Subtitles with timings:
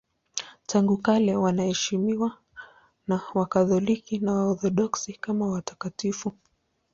[0.65, 2.37] Tangu kale wanaheshimiwa
[3.07, 6.31] na Wakatoliki na Waorthodoksi kama watakatifu.